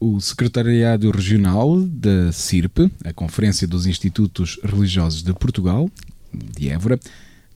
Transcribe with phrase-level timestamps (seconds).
[0.00, 5.90] o Secretariado Regional da CIRP, a Conferência dos Institutos Religiosos de Portugal,
[6.32, 6.98] de Évora,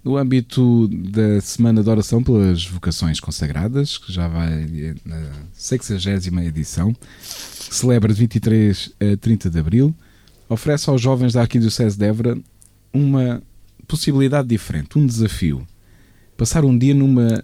[0.04, 6.92] no âmbito da Semana de Oração pelas Vocações Consagradas, que já vai na 60 edição,
[6.92, 9.94] que celebra de 23 a 30 de abril,
[10.48, 12.36] oferece aos jovens da Arquidiocese de Évora
[12.92, 13.40] uma
[13.86, 15.66] possibilidade diferente, um desafio.
[16.36, 17.42] Passar um dia numa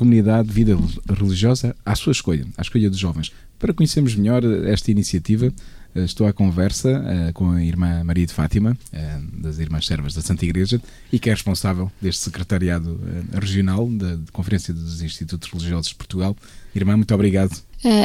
[0.00, 0.78] comunidade de vida
[1.12, 3.30] religiosa à sua escolha, à escolha dos jovens.
[3.58, 5.52] Para conhecermos melhor esta iniciativa,
[5.94, 10.14] eh, estou à conversa uh, com a irmã Maria de Fátima, uh, das Irmãs Servas
[10.14, 10.80] da Santa Igreja,
[11.12, 12.98] e que é responsável deste secretariado
[13.38, 16.34] regional da Conferência dos Institutos Religiosos de Portugal.
[16.74, 17.54] Irmã, muito obrigado.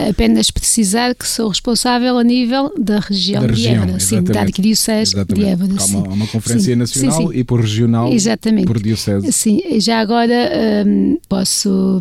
[0.09, 4.41] Apenas precisar que sou responsável a nível da região, da região de Évora, sim, da
[4.41, 5.73] Arquidiocese de Évora.
[5.77, 7.39] Há uma, uma conferência sim, nacional sim, sim.
[7.39, 8.65] e por regional, exatamente.
[8.65, 9.31] por diocese.
[9.31, 10.33] Sim, já agora
[10.87, 11.99] um, posso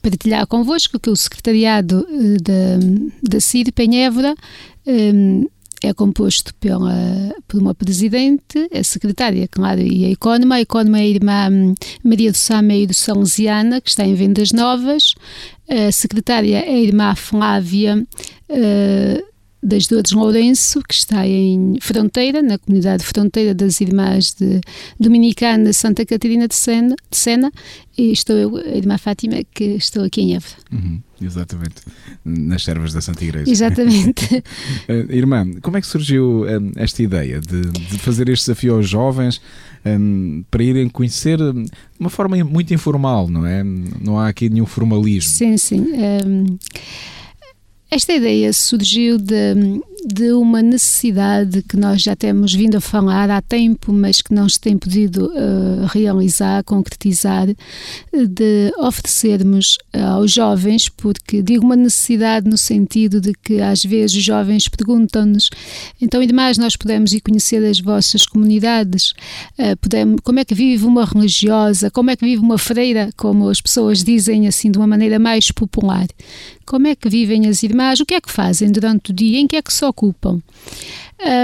[0.00, 2.06] partilhar convosco que o secretariado
[2.42, 2.78] da,
[3.22, 4.34] da CID em Évora
[4.86, 5.46] um,
[5.84, 6.94] é composto pela,
[7.46, 10.56] por uma presidente, a secretária, claro, e a economa.
[10.56, 15.14] A economa é a irmã hum, Maria do Sameiro Salesiana, que está em Vendas Novas.
[15.68, 18.02] A secretária é a irmã Flávia
[18.50, 19.33] uh,
[19.64, 24.60] das Dores Lourenço, que está em Fronteira, na comunidade Fronteira das Irmãs de
[25.00, 27.50] Dominicana Santa Catarina de Sena, de Sena
[27.96, 30.54] e estou eu, a irmã Fátima, que estou aqui em Évora.
[30.70, 31.76] Uhum, exatamente,
[32.24, 33.50] nas servas da Santa Igreja.
[33.50, 34.36] Exatamente.
[34.36, 38.86] uh, irmã, como é que surgiu um, esta ideia de, de, fazer este desafio aos
[38.86, 39.40] jovens
[39.86, 41.64] um, para irem conhecer de
[41.98, 43.62] uma forma muito informal, não é?
[43.64, 45.30] Não há aqui nenhum formalismo.
[45.30, 45.86] Sim, sim.
[47.90, 49.54] Esta ideia surgiu de,
[50.04, 54.46] de uma necessidade que nós já temos vindo a falar há tempo, mas que não
[54.48, 57.46] se tem podido uh, realizar, concretizar,
[58.12, 64.22] de oferecermos aos jovens, porque digo uma necessidade no sentido de que às vezes os
[64.22, 65.48] jovens perguntam-nos,
[66.00, 69.14] então e demais nós podemos ir conhecer as vossas comunidades,
[69.58, 73.48] uh, podemos, como é que vive uma religiosa, como é que vive uma freira, como
[73.48, 76.06] as pessoas dizem assim de uma maneira mais popular,
[76.66, 79.46] como é que vivem as irmãs, o que é que fazem durante o dia, em
[79.46, 80.42] que é que se ocupam.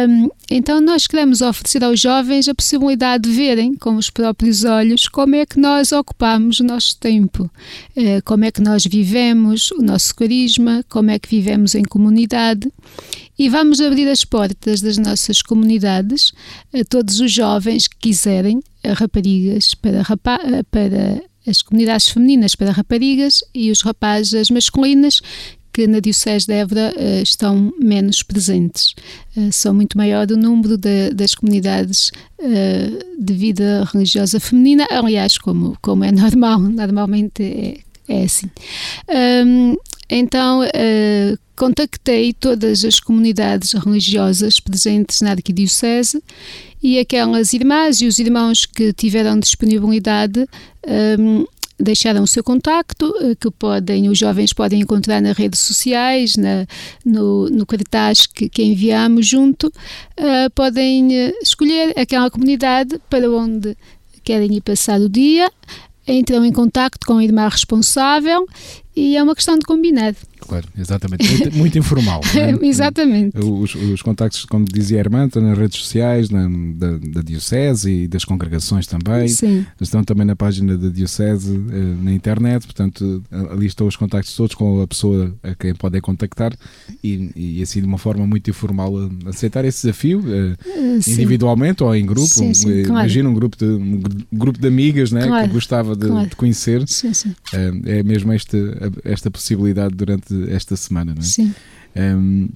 [0.08, 5.06] Um, então, nós queremos oferecer aos jovens a possibilidade de verem com os próprios olhos
[5.08, 9.80] como é que nós ocupamos o nosso tempo, uh, como é que nós vivemos o
[9.80, 12.70] nosso carisma, como é que vivemos em comunidade.
[13.38, 16.32] E vamos abrir as portas das nossas comunidades
[16.74, 20.38] a todos os jovens que quiserem, raparigas para, rapa
[20.70, 25.22] para as comunidades femininas para raparigas e os rapazes masculinas
[25.72, 28.94] que na Diocese de Évora uh, estão menos presentes.
[29.36, 35.38] Uh, são muito maior o número de, das comunidades uh, de vida religiosa feminina, aliás,
[35.38, 38.50] como, como é normal, normalmente é, é assim.
[39.46, 39.76] Um,
[40.12, 40.62] então,
[41.54, 46.20] contactei todas as comunidades religiosas presentes na Arquidiocese
[46.82, 50.48] e aquelas irmãs e os irmãos que tiveram disponibilidade
[51.18, 51.44] um,
[51.80, 56.66] deixaram o seu contacto, eh, que podem, os jovens podem encontrar nas redes sociais, na,
[57.04, 63.76] no, no cartaz que, que enviamos junto, uh, podem uh, escolher aquela comunidade para onde
[64.22, 65.50] querem ir passar o dia,
[66.06, 68.46] entram em contacto com a irmã responsável
[68.94, 70.14] e é uma questão de combinar.
[70.40, 71.28] Claro, exatamente.
[71.28, 72.20] Muito, muito informal.
[72.34, 72.50] É?
[72.66, 73.38] exatamente.
[73.38, 77.90] Os, os, contactos, como dizia a irmã, estão nas redes sociais, na, da, da, Diocese
[77.90, 79.28] e das congregações também.
[79.28, 79.64] Sim.
[79.80, 84.54] Estão também na página da Diocese eh, na internet, portanto, ali estão os contactos todos
[84.54, 86.52] com a pessoa a quem podem contactar
[87.04, 88.92] e, e assim de uma forma muito informal
[89.26, 90.56] aceitar esse desafio, eh,
[91.06, 92.26] individualmente ou em grupo.
[92.26, 93.00] Sim, sim, eh, claro.
[93.02, 94.02] Imagina um grupo de, um
[94.32, 95.46] grupo de amigas né, claro.
[95.46, 96.28] que gostava de, claro.
[96.28, 96.88] de conhecer.
[96.88, 97.34] Sim, sim.
[97.84, 98.56] É mesmo este
[99.04, 101.24] esta possibilidade durante esta semana, não é?
[101.24, 101.54] Sim.
[101.96, 102.48] Um,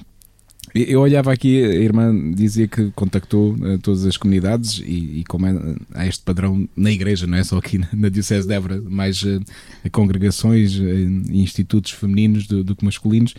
[0.74, 5.46] eu olhava aqui, a irmã dizia que contactou uh, todas as comunidades e, e como
[5.46, 5.54] é,
[5.92, 9.22] há este padrão na igreja, não é só aqui na, na Diocese de Évora, mais
[9.22, 9.40] uh,
[9.92, 13.34] congregações e uh, institutos femininos do, do que masculinos,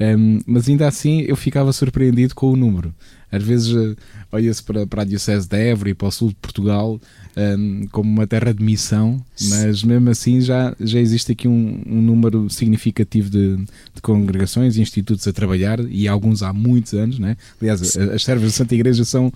[0.00, 2.94] um, mas ainda assim eu ficava surpreendido com o número.
[3.30, 3.96] Às vezes uh,
[4.32, 6.98] olha-se para, para a Diocese de Évora e para o sul de Portugal
[7.36, 12.00] um, como uma terra de missão, mas mesmo assim já, já existe aqui um, um
[12.00, 17.18] número significativo de, de, congregações e institutos a trabalhar e alguns há muitos anos.
[17.18, 17.36] Né?
[17.60, 19.32] Aliás, as servas da Santa Igreja são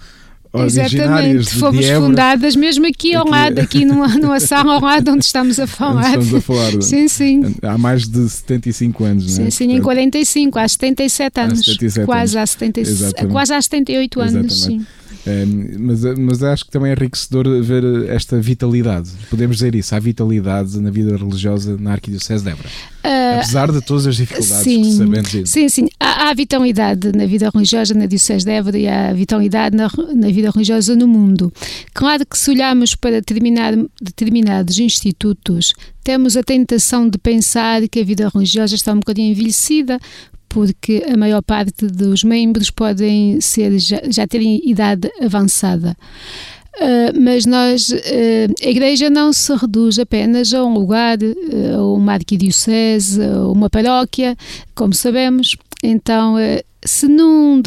[0.55, 5.59] Exatamente, fomos fundadas mesmo aqui ao lado, aqui numa, numa sala ao lado onde estamos
[5.59, 6.19] a falar.
[6.19, 6.83] Estamos a falar.
[6.83, 7.55] Sim, sim.
[7.62, 9.51] Há mais de 75 anos, sim, não é?
[9.51, 11.61] Sim, em 45, há 77 anos.
[11.61, 12.37] Há 77 quase, anos.
[12.37, 14.55] Há 70, quase há 78 anos, Exatamente.
[14.55, 14.87] sim.
[15.27, 15.45] É,
[15.79, 19.11] mas, mas acho que também é enriquecedor ver esta vitalidade.
[19.31, 22.69] Podemos dizer isso, há vitalidade na vida religiosa na Arquidiocese de Évora.
[23.05, 25.51] Uh, Apesar de todas as dificuldades sim, que sabemos.
[25.51, 25.89] Sim, sim.
[26.01, 30.29] Há, há, vitalidade na vida religiosa na Diocese de Évora e há vitalidade na, na
[30.29, 31.53] vida religiosa no mundo.
[31.93, 38.05] Claro que se olharmos para determinar, determinados institutos, temos a tentação de pensar que a
[38.05, 40.01] vida religiosa está um bocadinho envelhecida,
[40.49, 45.95] porque a maior parte dos membros podem ser já, já terem idade avançada.
[46.76, 51.94] Uh, mas nós, uh, a Igreja não se reduz apenas a um lugar, uh, a
[51.94, 54.37] uma arquidiocese, a uma paróquia,
[54.75, 55.56] como sabemos.
[55.82, 56.37] Então,
[56.85, 57.63] se, num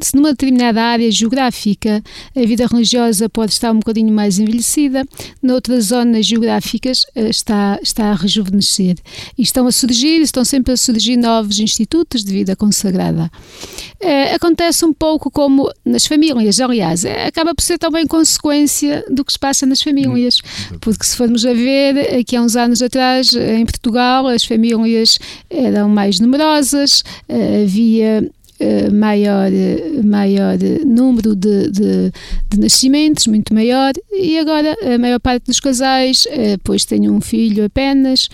[0.00, 2.02] se numa determinada área geográfica
[2.34, 5.04] a vida religiosa pode estar um bocadinho mais envelhecida,
[5.42, 8.96] noutras zonas geográficas eh, está, está a rejuvenescer.
[9.36, 13.30] E estão a surgir, estão sempre a surgir novos institutos de vida consagrada.
[14.00, 19.24] É, acontece um pouco como nas famílias, aliás, é, acaba por ser também consequência do
[19.24, 20.38] que se passa nas famílias,
[20.72, 25.18] hum, porque se formos a ver, aqui há uns anos atrás, em Portugal, as famílias
[25.48, 28.28] eram mais numerosas, havia
[28.92, 29.50] maior,
[30.04, 32.12] maior número de, de,
[32.50, 36.24] de, nascimentos, muito maior, e agora a maior parte dos casais,
[36.62, 38.28] pois têm um filho apenas,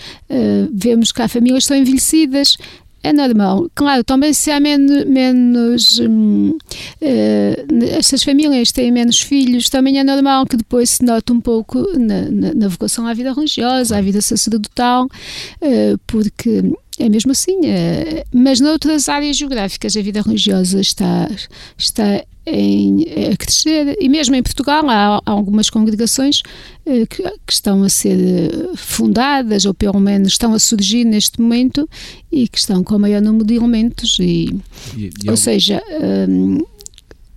[0.72, 2.56] vemos que há famílias que estão envelhecidas,
[3.02, 3.70] é normal.
[3.74, 5.04] Claro, também se há menos.
[5.04, 6.56] menos hum,
[7.00, 11.80] uh, estas famílias têm menos filhos, também é normal que depois se note um pouco
[11.98, 16.62] na, na, na vocação à vida religiosa, à vida sacerdotal, uh, porque
[16.98, 17.66] é mesmo assim.
[17.66, 21.30] É, mas noutras áreas geográficas a vida religiosa está,
[21.76, 26.42] está em, a crescer e mesmo em Portugal há, há algumas congregações
[26.86, 31.88] eh, que, que, estão a ser fundadas ou pelo menos estão a surgir neste momento
[32.32, 34.58] e que estão com o maior número de elementos e,
[34.96, 35.82] e, e ou seja
[36.28, 36.58] um,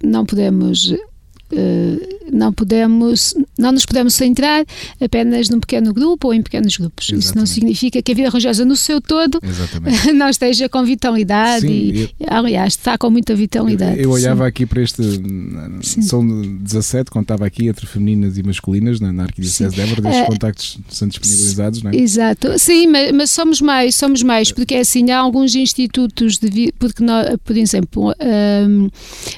[0.04, 0.94] não podemos
[2.31, 4.65] não podemos, não nos podemos centrar
[5.00, 7.06] apenas num pequeno grupo ou em pequenos grupos.
[7.06, 7.25] Exatamente.
[7.25, 10.12] Isso não significa que a vida religiosa no seu todo Exatamente.
[10.13, 13.98] não esteja com vitalidade Sim, e, eu, aliás, está com muita vitalidade.
[13.98, 14.48] Eu, eu olhava Sim.
[14.48, 15.03] aqui para este,
[15.81, 16.01] Sim.
[16.01, 20.27] são 17, contava aqui entre femininas e masculinas na, na Arquidiocese de Évora, destes uh,
[20.27, 21.95] contactos são disponibilizados, não é?
[21.95, 22.57] Exato.
[22.57, 27.03] Sim, mas, mas, somos mais, somos mais, porque é assim, há alguns institutos, de, porque
[27.03, 28.13] nós, por exemplo,
[28.68, 28.89] um,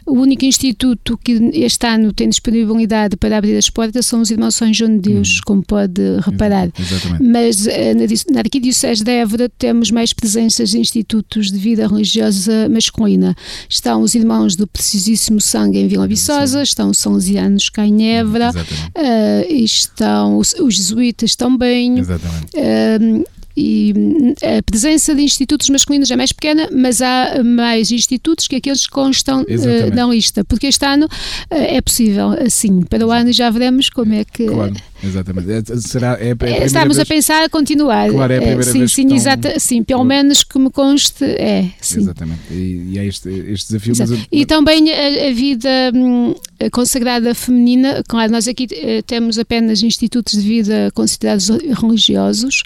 [0.05, 4.55] o único instituto que este ano tem disponibilidade para abrir as portas são os irmãos
[4.55, 5.41] São João de Deus, hum.
[5.45, 6.69] como pode reparar.
[6.77, 7.23] Exatamente.
[7.23, 7.93] Mas eh,
[8.31, 13.35] na Arquidiocese de Évora temos mais presenças de institutos de vida religiosa masculina.
[13.69, 16.63] Estão os irmãos do Precisíssimo Sangue em Vila Viçosa, Sim.
[16.63, 21.99] estão os Salesianos cá em Évora, uh, estão os, os jesuítas também.
[21.99, 22.47] Exatamente.
[22.55, 23.23] Uh,
[23.55, 28.55] e hum, a presença de institutos masculinos é mais pequena, mas há mais institutos que
[28.55, 31.09] aqueles que constam uh, na lista, porque este ano uh,
[31.49, 32.81] é possível assim.
[32.81, 34.45] Para o ano já veremos como é que.
[34.45, 34.73] Claro.
[35.03, 35.51] Exatamente.
[35.51, 37.07] É, será, é, é Estamos vez...
[37.09, 38.09] a pensar a continuar.
[38.09, 41.25] Claro, é a primeira sim, vez sim, que exata, sim, pelo menos que me conste,
[41.25, 41.69] é.
[41.81, 41.99] Sim.
[41.99, 42.41] Exatamente.
[42.51, 43.93] E, e é este, este desafio.
[43.99, 44.27] Mas...
[44.31, 46.33] E também a, a vida hum,
[46.71, 52.63] consagrada feminina, claro, nós aqui eh, temos apenas institutos de vida considerados religiosos,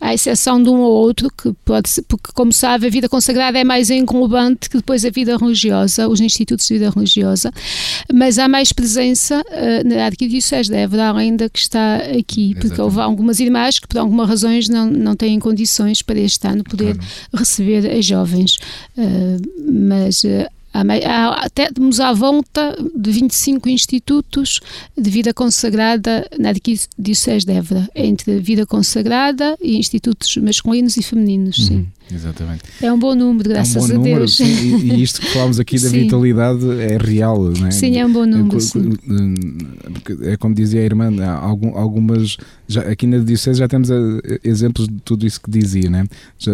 [0.00, 3.58] à exceção de um ou outro, que pode ser, porque, como sabe, a vida consagrada
[3.58, 7.52] é mais englobante que depois a vida religiosa, os institutos de vida religiosa,
[8.12, 12.68] mas há mais presença uh, na Arquidiocese de Évora, além da que está aqui, porque
[12.68, 12.80] Exatamente.
[12.80, 16.94] houve algumas irmãs que por algumas razões não, não têm condições para este ano poder
[16.94, 17.08] claro.
[17.34, 18.58] receber as jovens.
[18.96, 19.38] Uh,
[19.70, 24.60] mas uh, Há, temos à volta de 25 institutos
[24.96, 31.58] de vida consagrada na Arquidiocese de Évora, entre vida consagrada e institutos masculinos e femininos.
[31.58, 31.66] Uhum.
[31.66, 31.86] Sim.
[32.12, 32.62] Exatamente.
[32.80, 34.36] É um bom número, graças é um bom a número, Deus.
[34.36, 36.02] Sim, e, isto que falámos aqui da sim.
[36.02, 37.70] vitalidade é real, não é?
[37.70, 38.58] Sim, é um bom número.
[40.22, 41.10] É, é como dizia a irmã,
[41.74, 42.36] algumas.
[42.66, 46.06] Já, aqui na Diocese já temos eh, exemplos de tudo isso que dizia, né?
[46.38, 46.52] Já,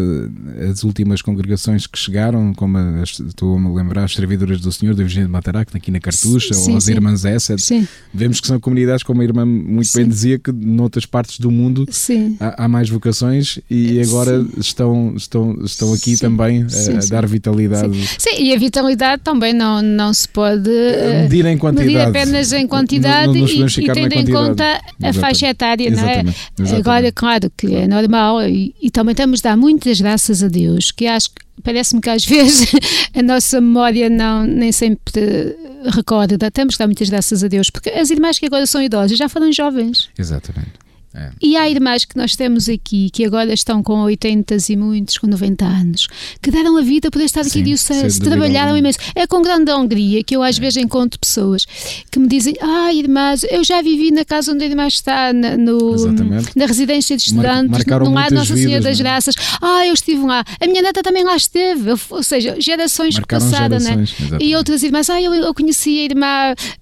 [0.71, 5.25] as últimas congregações que chegaram, como estou-me a lembrar, as Servidoras do Senhor, do Virgem
[5.25, 6.89] de Matarac, aqui na Cartucha, sim, ou as.
[6.95, 11.39] Irmãs Essed, vemos que são comunidades, como a irmã muito bem dizia, que noutras partes
[11.39, 11.87] do mundo
[12.39, 17.01] há, há, mais vocações e agora estão, estão estão, estão aqui sim, também sim, a,
[17.01, 17.09] sim.
[17.09, 18.07] dar vitalidade.
[18.19, 18.37] Sim.
[18.39, 21.89] e a vitalidade também não, não se pode uh, medir em quantidade.
[21.89, 26.09] Medir apenas em quantidade não, não e, e tendo em conta a faixa etária, não
[26.09, 26.23] é?
[26.23, 26.75] Exatamente.
[26.77, 30.91] Agora, claro que é normal e, e também temos de dar muitas graças a Deus,
[30.91, 32.73] que acho que parece-me que às vezes
[33.15, 35.57] a nossa memória não, nem sempre
[35.95, 36.51] recorda.
[36.51, 39.29] Temos que dar muitas graças a Deus, porque as irmãs que agora são idosas já
[39.29, 40.09] foram jovens.
[40.19, 40.84] Exatamente.
[41.15, 41.31] É.
[41.41, 45.27] E há irmãs que nós temos aqui, que agora estão com 80 e muitos, com
[45.29, 46.09] 90 anos,
[46.43, 48.99] que deram a vida por estar aqui de dúvida trabalharam imenso.
[49.15, 51.65] É com grande alegria que eu às vezes encontro pessoas
[52.11, 55.57] que me dizem: Ah, irmãs, eu já vivi na casa onde a irmã está, na,
[55.57, 55.95] no,
[56.57, 59.11] na residência de Mar- estudantes, marcaram no muitas Nossa Senhora vidas, das não é?
[59.11, 59.35] Graças.
[59.63, 60.45] Ah, eu estive lá.
[60.61, 61.91] A minha neta também lá esteve.
[62.11, 64.05] Ou seja, gerações que Marcaram passaram, né?
[64.41, 66.27] E outras irmãs, ah, eu, eu conheci a irmã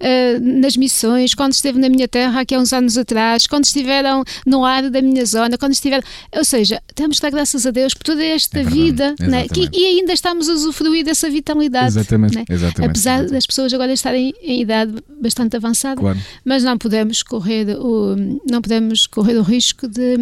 [0.00, 4.21] ah, nas missões, quando esteve na minha terra aqui há uns anos atrás, quando estiveram
[4.46, 6.02] no ar da minha zona, quando estiveram.
[6.36, 9.46] Ou seja, temos que dar graças a Deus por toda esta É vida né?
[9.48, 11.86] que, e ainda estamos a usufruir dessa vitalidade.
[11.88, 12.44] Exatamente, né?
[12.48, 13.32] exatamente, Apesar exatamente.
[13.32, 16.18] das pessoas agora estarem em idade bastante avançada, Claro.
[16.44, 18.16] mas não podemos correr o,
[18.50, 20.16] não podemos correr o risco de,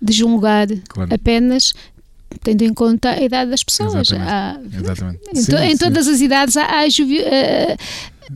[0.00, 1.14] de julgar Claro.
[1.14, 1.72] apenas
[2.42, 4.08] tendo em conta a idade das pessoas.
[4.10, 4.28] Exatamente.
[4.28, 5.20] Há- Exatamente.
[5.30, 5.76] em, to- Sim, em sim.
[5.78, 7.76] todas as idades há, há a-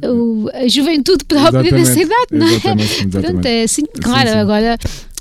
[0.04, 2.50] o- a juventude própria Exatamente, dessa idade, não é?
[2.50, 3.32] exatamente, exatamente.
[3.32, 3.82] Pronto, é assim.
[4.02, 4.34] Claro, sim.
[4.36, 4.78] agora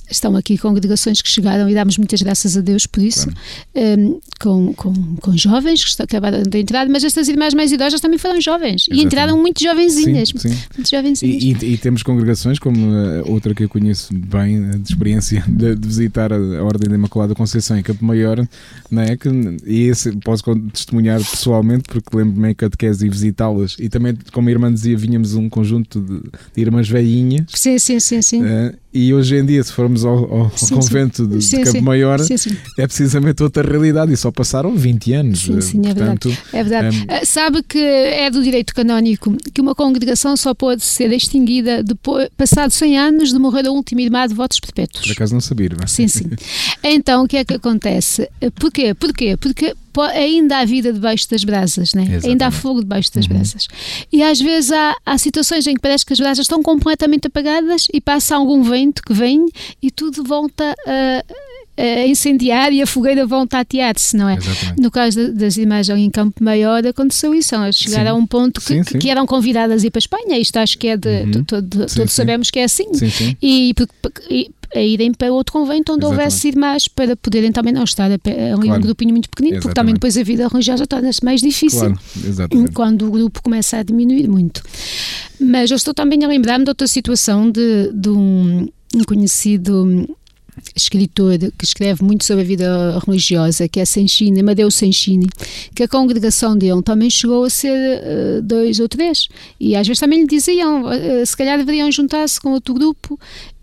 [0.10, 3.30] estão aqui congregações que chegaram e damos muitas graças a Deus por isso,
[3.76, 8.18] um, com, com, com jovens que acabaram de entrar, mas estas irmãs mais idosas também
[8.18, 9.06] foram jovens e Exatamente.
[9.06, 10.30] entraram muito jovenzinhas.
[10.30, 10.58] Sim, sim.
[10.76, 11.44] Muito jovenzinhas.
[11.44, 15.44] E, e- e temos congregações, como eh, outra que eu conheço bem, eh, de experiência,
[15.48, 18.48] de, de visitar a, Ordem da Imaculada Conceição em Campo Maior,
[18.92, 19.16] não é?
[19.18, 19.30] que,
[19.66, 24.52] e esse posso testemunhar pessoalmente, porque lembro-me em catequese e visitá-las, e também, como a
[24.52, 26.20] irmã dizia, vinhamos um conjunto de,
[26.56, 28.44] de irmãs velhinhas, Sim, sim, sim, sim.
[28.46, 30.76] eh, e hoje em dia, se formos ao, ao- Sim, sim.
[30.76, 31.82] convento de, de Sim, Campo sim.
[31.82, 32.58] Maior, Sim, sim.
[32.78, 35.40] é precisamente outra realidade, e só passaram 20 anos.
[35.42, 36.20] Sim, sim, é verdade.
[36.20, 36.98] portanto, É verdade.
[36.98, 37.06] Hum.
[37.10, 42.30] Ah, Sabe que é do direito canónico que uma congregação só pode ser extinguida depois,
[42.38, 45.06] passado 100 anos de morrer a última irmã de votos perpétuos.
[45.06, 45.88] por acaso não sabia, não é?
[45.88, 46.26] Sim, sim.
[46.84, 48.30] Então, o que é que acontece?
[48.60, 48.94] Porquê?
[48.94, 49.36] Porquê?
[49.38, 52.02] Porque po- ainda há vida debaixo das brasas, né?
[52.04, 52.28] Exatamente.
[52.30, 53.68] ainda há fogo debaixo das brasas.
[54.12, 57.88] E às vezes há, há situações em que parece que as brasas estão completamente apagadas
[57.94, 59.46] e passa algum vento que vem
[59.82, 61.24] e tudo volta a,
[61.82, 64.36] a incendiar e a fogueira volta a atear-se, não é?
[64.38, 64.82] Exatamente.
[64.82, 68.20] No caso da- das imagens em Campo Maior aconteceu isso, elas chegaram Sim.
[68.20, 68.98] a um ponto que, Sim, sim.
[69.00, 71.44] que eram convidadas a ir para a Espanha, isto acho que é de, Uhum.
[71.44, 73.38] todos sabemos que é assim Sim, sim.
[73.42, 73.74] e,
[74.30, 76.24] e a irem para outro convento onde Exatamente.
[76.24, 78.16] houvesse irmãs para poderem também não estar a,
[78.56, 79.94] um grupinho muito pequenino, porque também Exatamente.
[79.96, 82.72] depois a vida religiosa torna-se mais difícil Claro, exatamente.
[82.72, 84.62] quando o grupo começa a diminuir muito.
[85.40, 88.68] Mas eu estou também a lembrar-me de outra situação de, de um,
[89.08, 90.08] conhecido
[90.76, 95.28] escritor que escreve muito sobre a vida religiosa, que é Senchini, Amadeu Senchini,
[95.76, 99.28] que a congregação dele também chegou a ser eh, dois ou três.
[99.60, 103.20] E às vezes também lhe diziam, eh, se calhar deveriam juntar-se com outro grupo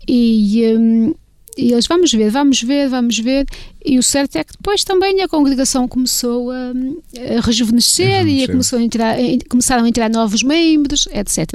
[0.07, 0.75] e...
[0.77, 1.13] hum,
[1.57, 3.45] e eles, vamos ver, vamos ver, vamos ver.
[3.85, 6.73] E o certo é que depois também a congregação começou a,
[7.37, 9.15] a rejuvenescer, e a começou a entrar,
[9.47, 11.53] começaram a entrar novos membros, etc.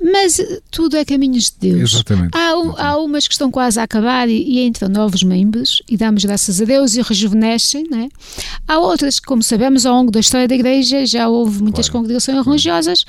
[0.00, 0.40] Mas
[0.70, 1.92] tudo é caminhos de Deus.
[1.94, 2.30] Exatamente.
[2.36, 5.96] Há, um- há umas que estão quase a acabar e, e entram novos membros e
[5.96, 8.08] damos graças a Deus e rejuvenescem, não é?
[8.66, 12.00] Há outras que, como sabemos, ao longo da história da Igreja já houve muitas Claro.
[12.02, 13.04] congregações religiosas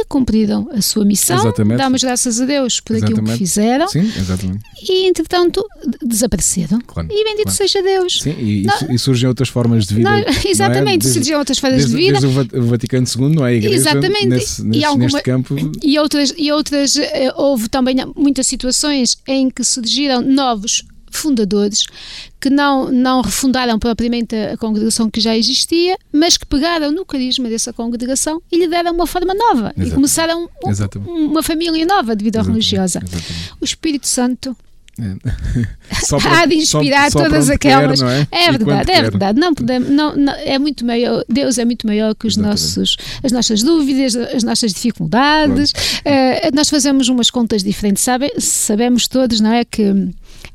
[0.00, 1.36] que cumpriram a sua missão.
[1.36, 1.78] Exatamente.
[1.78, 3.38] Damos graças a Deus por aquilo que Exatamente.
[3.38, 4.64] fizeram Sim, exatamente.
[4.88, 5.62] e, entretanto,
[6.02, 6.80] desapareceram.
[6.86, 7.56] Claro, E bendito claro.
[7.56, 8.20] seja Deus.
[8.22, 10.10] Sim, e, Não- e surgem outras formas de vida.
[10.10, 10.24] Não, é?
[10.46, 12.20] exatamente, Desde- surgiam outras formas de vida.
[12.20, 13.50] Desde o Va- o Vaticano II, não é?
[13.50, 14.26] A igreja, Exatamente.
[14.26, 19.16] Nesse, E nesse, alguma- neste campo, E outras, e outras eh, houve também muitas situações
[19.26, 20.84] em que surgiram novos
[21.18, 21.84] fundadores
[22.40, 27.48] que não, não refundaram propriamente a, congregação que já existia, mas que pegaram no carisma
[27.48, 32.24] dessa congregação e lhe deram uma forma nova e começaram um- uma família nova de
[32.24, 32.98] vida religiosa.
[33.04, 33.52] exatamente.
[33.60, 34.56] O Espírito Santo
[35.00, 35.16] É.
[36.04, 38.00] Só há de inspirar só- só todas para aquelas.
[38.02, 38.44] quer, é?
[38.46, 39.02] É verdade, é quer.
[39.02, 39.40] verdade.
[39.40, 42.60] Não podemos, não, não- é muito maior, Deus é muito maior que os Exatamente.
[42.62, 45.72] nossos, as nossas dúvidas, as nossas dificuldades.
[46.04, 48.30] Eh, nós fazemos umas contas diferentes, sabe?
[48.38, 49.64] Sabemos todos, não é?
[49.64, 50.10] Que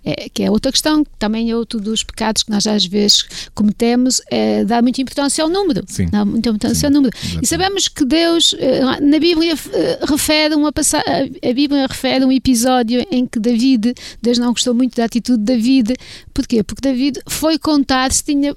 [0.09, 3.25] é, que é outra questão, que também é outro dos pecados que nós às vezes
[3.53, 5.83] cometemos, é dar muita importância ao número.
[5.87, 6.07] Sim.
[6.09, 7.13] Dá muita importância Sim, ao número.
[7.17, 7.43] exatamente.
[7.43, 12.31] E sabemos que Deus, eh, na Bíblia, eh, refere uma passa- a Bíblia refere um
[12.31, 15.93] episódio em que David, Deus não gostou muito da atitude de David.
[16.33, 16.63] Porquê?
[16.63, 18.55] Porque David foi contar se tinha.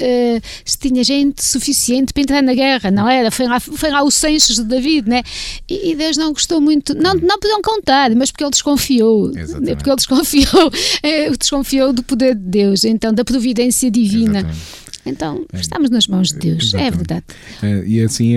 [0.00, 3.30] Eh, se tinha gente suficiente para entrar na guerra, não era?
[3.30, 5.22] Foi lá, foi lá o census de David, né?
[5.68, 9.76] E, e Deus não gostou muito, não, não podiam contar, mas porque ele desconfiou, Exatamente.
[9.76, 10.72] porque ele desconfiou,
[11.02, 14.40] eh, desconfiou do poder de Deus, então da providência divina.
[14.40, 14.86] Exatamente.
[15.08, 16.96] Então, estamos nas mãos de Deus, é Exatamente.
[16.96, 17.24] verdade.
[17.62, 18.34] Eh, e assim,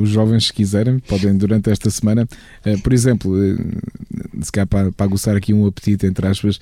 [0.00, 2.26] os jovens, se quiserem, podem durante esta semana,
[2.82, 3.32] por exemplo,
[4.40, 6.58] se calhar para, para aguçar aqui um apetite, entre aspas,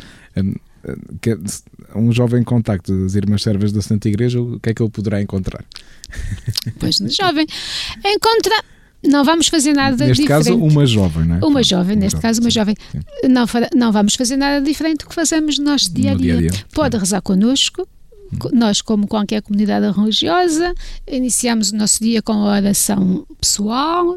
[1.94, 5.20] um jovem contacto das Irmãs Servas da Santa Igreja, o que é que ele poderá
[5.20, 5.64] encontrar?
[6.78, 7.46] Pois, jovem,
[8.04, 8.64] encontra
[9.02, 10.50] não vamos fazer nada neste diferente.
[10.50, 11.44] Neste caso, uma jovem, não é?
[11.44, 12.76] Uma jovem, neste jovem, caso, uma sim, jovem.
[13.24, 16.36] Não, não vamos fazer nada diferente do que fazemos no nosso dia a dia.
[16.36, 16.64] dia, -a -dia.
[16.74, 17.00] Pode sim.
[17.00, 17.88] rezar connosco.
[18.52, 20.72] Nós, como qualquer comunidade religiosa,
[21.10, 24.16] iniciamos o nosso dia com a oração pessoal,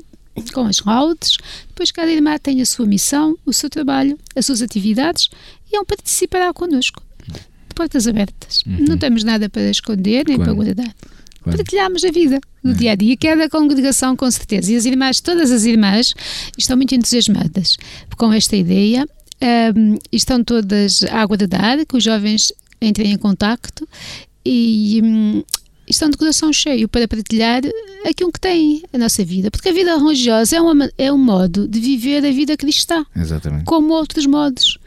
[0.53, 1.37] com as laudes.
[1.67, 5.29] Depois, cada irmã tem a sua missão, o seu trabalho, as suas atividades
[5.71, 7.01] e um participará connosco.
[7.27, 8.63] De portas abertas.
[8.65, 8.85] Uhum.
[8.89, 10.43] Não temos nada para esconder nem claro.
[10.43, 10.95] para guardar.
[11.43, 11.57] Claro.
[11.57, 12.73] Partilhamos a vida do é.
[12.73, 14.71] dia a dia, cada congregação, com certeza.
[14.71, 16.13] E as irmãs, todas as irmãs,
[16.57, 17.77] estão muito entusiasmadas
[18.17, 19.07] com esta ideia.
[19.75, 23.87] Um, estão todas a aguardar que os jovens entrem em contacto
[24.45, 25.43] e um,
[25.87, 27.61] estão de coração cheio para partilhar
[28.05, 29.51] aquilo que têm a nossa vida.
[29.51, 33.05] Porque a vida religiosa é, uma, é um modo de viver a vida cristã.
[33.15, 33.65] Exatamente.
[33.65, 34.77] Como outros modos.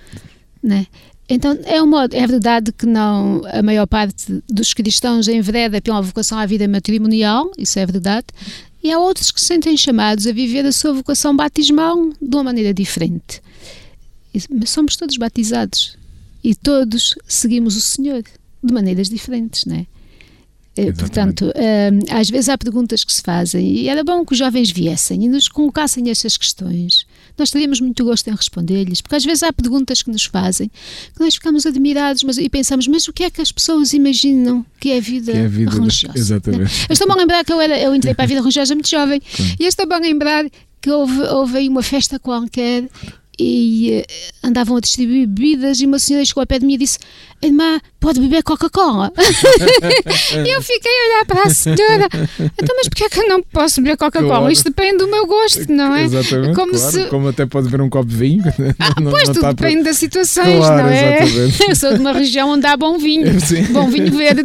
[0.62, 0.86] Né?
[1.28, 6.00] Então é um modo, é verdade que não a maior parte dos cristãos envereda pela
[6.00, 8.26] vocação à vida matrimonial, isso é verdade,
[8.82, 12.44] e há outros que se sentem chamados a viver a sua vocação batismal de uma
[12.44, 13.42] maneira diferente.
[14.50, 15.98] Mas somos todos batizados
[16.44, 18.22] e todos seguimos o Senhor
[18.62, 19.86] de maneiras diferentes, não é?
[20.76, 24.38] Eh, portanto, uh, às vezes há perguntas que se fazem e era bom que os
[24.38, 27.06] jovens viessem e nos colocassem essas questões.
[27.38, 30.68] Nós teríamos muito gosto em responder-lhes, porque às vezes há perguntas que nos fazem
[31.14, 34.64] que nós ficamos admirados mas, e pensamos, mas o que é que as pessoas imaginam
[34.78, 36.12] que é a vida, que é a vida religiosa?
[36.18, 36.86] Exatamente.
[36.88, 39.20] Eu estou-me a lembrar que eu, era, eu entrei para a vida religiosa muito jovem
[39.58, 40.44] e estou a lembrar
[40.80, 42.88] que houve, houve aí uma festa qualquer
[43.38, 46.78] e uh, andavam a distribuir bebidas e uma senhora chegou ao pé de mim e
[46.78, 46.98] disse
[47.42, 49.12] irmã, pode beber Coca-Cola?
[50.44, 52.08] e eu fiquei a olhar para a senhora
[52.40, 54.28] então mas porquê é que eu não posso beber Coca-Cola?
[54.28, 54.50] Claro.
[54.50, 56.04] Isto depende do meu gosto, não é?
[56.04, 56.90] Exatamente, como, claro.
[56.90, 57.04] se...
[57.06, 58.44] como até pode beber um copo de vinho
[58.78, 59.84] ah, não, Pois, não tudo depende para...
[59.84, 61.22] das situações, claro, não é?
[61.22, 61.64] Exatamente.
[61.68, 63.64] Eu sou de uma região onde há bom vinho Sim.
[63.72, 64.44] bom vinho verde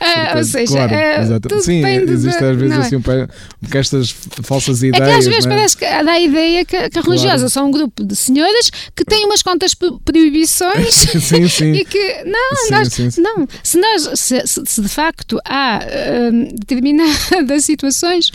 [0.00, 2.80] ah, ou seja, claro, tudo Sim, existe às vezes é?
[2.80, 5.08] assim um porque estas falsas ideias.
[5.08, 5.48] É que às vezes é?
[5.48, 9.04] parece que dá a ideia que, que a religiosa são um grupo de senhoras que
[9.04, 11.72] têm umas contas proibições sim, sim.
[11.72, 16.58] e que não, sim, nós, sim, não se nós se, se, de facto há uh,
[16.58, 18.30] determinadas situações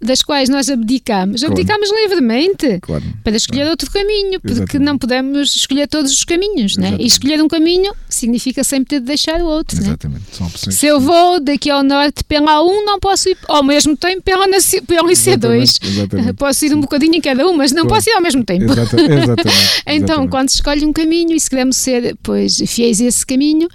[0.00, 1.40] das quais nós abdicamos.
[1.40, 1.52] Claro.
[1.52, 3.04] Abdicamos livremente claro.
[3.22, 3.70] para escolher claro.
[3.72, 4.84] outro caminho, porque Exatamente.
[4.84, 6.96] não podemos escolher todos os caminhos, né?
[6.98, 9.88] E escolher um caminho significa sempre ter de deixar o outro, né?
[9.88, 10.24] Exatamente.
[10.40, 10.48] Né?
[10.72, 14.46] Se eu vou daqui ao norte pela A1, não posso ir ao mesmo tempo pela,
[14.86, 15.78] pela IC2.
[15.82, 16.32] Exatamente.
[16.40, 18.64] Posso ir um bocadinho em cada um, mas não posso ir ao mesmo tempo.
[18.64, 19.12] Exatamente.
[19.24, 19.82] Exatamente.
[19.86, 23.68] então, quando se escolhe um caminho e se queremos ser pois, fiéis a esse caminho,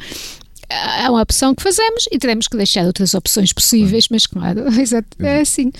[0.69, 4.63] é uma opção que fazemos e teremos que deixar outras opções possíveis, mas claro,
[5.19, 5.71] é assim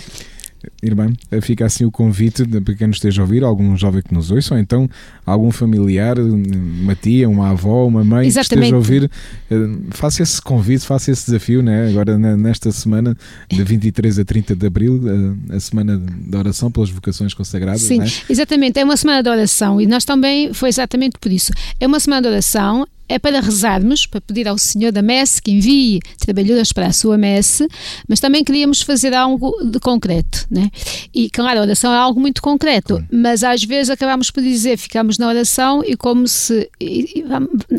[0.82, 4.32] irmã, fica assim o convite para quem nos esteja a ouvir, algum jovem que nos
[4.32, 4.90] ouça, ou então
[5.26, 8.50] algum familiar, uma tia, uma avó, uma mãe Exatamente.
[8.50, 9.12] que esteja a ouvir,
[9.52, 11.90] eh, faça esse convite, faça esse desafio, né?
[11.90, 13.18] agora nesta semana,
[13.50, 17.82] de 23 a 30 de abril, eh, a semana da oração pelas vocações consagradas.
[17.82, 18.08] Sim, né?
[18.30, 22.00] exatamente, é uma semana de oração e nós também, foi exatamente por isso, é uma
[22.00, 26.72] semana de oração, é para rezarmos, para pedir ao Senhor da messe que envie trabalhadores
[26.72, 27.68] para a sua messe,
[28.08, 30.70] mas também queríamos fazer algo de concreto, né?
[31.14, 35.18] E claro, a oração é algo muito concreto, mas às vezes acabamos por dizer, ficamos
[35.18, 36.70] na oração e como se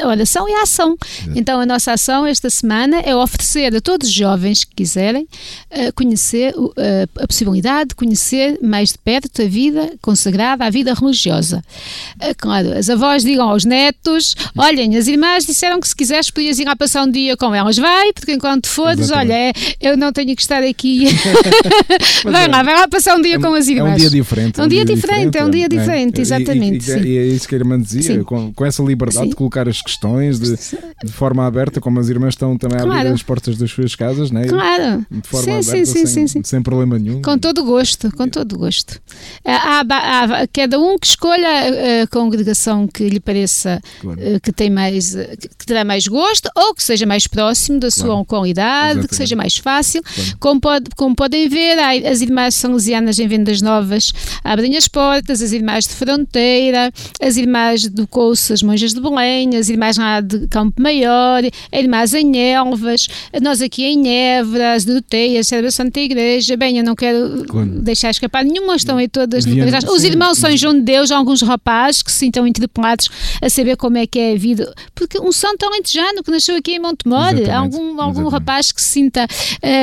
[0.01, 0.97] a oração é a ação.
[1.35, 5.93] Então a nossa ação esta semana é oferecer a todos os jovens que quiserem uh,
[5.95, 6.73] conhecer uh,
[7.21, 11.63] a possibilidade de conhecer mais de perto a vida consagrada, a vida religiosa.
[12.17, 16.59] Uh, claro, as avós digam aos netos, olhem, as irmãs disseram que se quiseres podias
[16.59, 17.77] ir lá passar um dia com elas.
[17.79, 21.07] Vai, porque enquanto fores, olha, é, eu não tenho que estar aqui.
[22.23, 22.49] vai é.
[22.49, 23.93] lá, vai lá passar um dia é, com as irmãs.
[23.93, 24.61] É um dia diferente.
[24.61, 26.91] É um, dia, dia diferente, é um dia diferente, exatamente.
[26.91, 29.31] E, e, e, é isso que a irmã dizia, com, com, essa liberdade sim.
[29.31, 30.57] de colocar as questões de,
[31.05, 32.93] de, forma aberta, como as irmãs estão também claro.
[32.93, 34.47] a abrir as portas das suas casas, né?
[34.47, 35.07] Claro.
[35.11, 37.23] De forma sim, aberta, sim, sem, sem problema nenhum.
[37.23, 39.01] Com todo gosto, com todo gosto.
[39.45, 44.21] Há, há, há, cada um que escolha a, a congregação que lhe pareça claro.
[44.21, 47.91] Eh, que tem mais mais, que terá mais gosto ou que seja mais próximo da
[47.91, 48.25] sua claro.
[48.25, 49.09] qualidade, Exatamente.
[49.09, 50.03] que seja mais fácil.
[50.03, 50.37] Claro.
[50.39, 55.53] Como, pode, como podem ver, as irmãs salesianas em Vendas Novas abrem as portas, as
[55.53, 56.91] irmãs de Fronteira,
[57.21, 61.79] as irmãs do Couço, as monjas de Belém, as irmãs lá de Campo Maior, as
[61.79, 63.09] irmãs em Elvas,
[63.43, 66.57] nós aqui em Évora, as Doroteias, a Santa Igreja.
[66.57, 67.69] Bem, eu não quero claro.
[67.69, 69.55] deixar escapar nenhuma, estão aí todas no
[69.93, 73.09] Os irmãos São João de Deus, alguns rapazes que se sintam interpelados
[73.41, 76.73] a saber como é que é a vida porque um santo alentejano que nasceu aqui
[76.73, 79.27] em Montemor, algum, algum rapaz que se sinta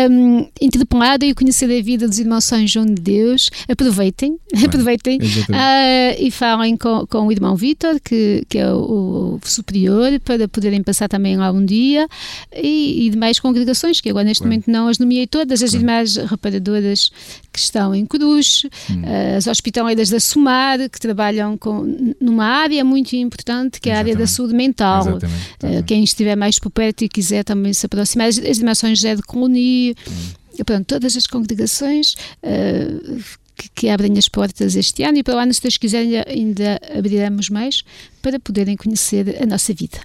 [0.10, 5.20] um, interpelado e conhecer a vida dos irmãos São João de Deus, aproveitem, Bem, aproveitem
[5.20, 10.48] uh, e falem com, com o irmão Vítor, que, que é o, o, superior, para
[10.48, 12.08] poderem passar também lá um dia
[12.56, 17.12] e, e demais congregações, que agora neste momento não as nomeei todas, as irmãs reparadoras
[17.52, 19.04] que estão em Cruz, hum.
[19.04, 21.86] uh, as hospitaleiras da Sumar, que trabalham com,
[22.20, 25.03] numa área muito importante, que é a área da saúde mental.
[25.12, 25.86] Exatamente, eh, exatamente.
[25.86, 29.94] Quem estiver mais por perto e quiser também se aproximar, as, as dimensões de colonia,
[30.08, 30.64] hum.
[30.66, 32.16] pronto, todas as congregações.
[32.44, 33.22] Uh,
[33.56, 36.80] que, que, abrem as portas este ano e para o ano, se Deus quiser, ainda
[36.98, 37.84] abriremos mais
[38.20, 40.00] para poderem conhecer a nossa vida.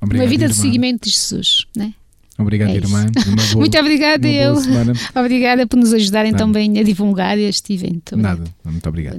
[0.00, 0.54] Obrigado, Uma vida irmã.
[0.54, 1.92] de seguimento de Jesus, né?
[2.38, 3.04] Obrigado, é irmã.
[3.52, 4.54] Boa, muito obrigada eu.
[5.14, 6.44] Obrigada por nos ajudarem Nada.
[6.44, 8.16] também a divulgar este evento.
[8.16, 9.16] Nada, muito obrigado.